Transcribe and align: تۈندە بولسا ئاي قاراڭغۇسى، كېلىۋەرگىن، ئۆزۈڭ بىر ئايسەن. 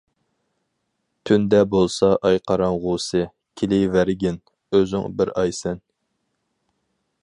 تۈندە 1.29 1.59
بولسا 1.73 2.09
ئاي 2.29 2.41
قاراڭغۇسى، 2.51 3.23
كېلىۋەرگىن، 3.61 4.43
ئۆزۈڭ 4.79 5.09
بىر 5.21 5.35
ئايسەن. 5.43 5.83